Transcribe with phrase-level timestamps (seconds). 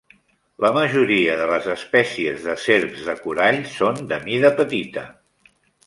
[0.63, 5.07] La majoria de les espècies de serps de corall són de mida petita.